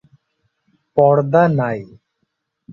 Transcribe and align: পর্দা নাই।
পর্দা 0.97 1.43
নাই। 1.59 1.79